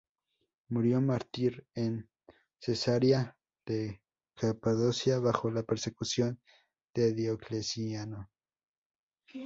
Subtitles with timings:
[0.69, 2.09] Murió mártir en
[2.59, 4.01] Cesarea de
[4.33, 6.41] Capadocia, bajo la persecución
[6.95, 8.27] de Diocleciano.